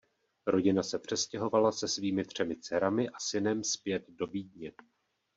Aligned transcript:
Rodina 0.47 0.83
se 0.83 0.99
přestěhovala 0.99 1.71
se 1.71 1.87
svými 1.87 2.25
třemi 2.25 2.55
dcerami 2.55 3.09
a 3.09 3.19
synem 3.19 3.63
zpět 3.63 4.05
do 4.09 4.27
Vídně. 4.27 4.71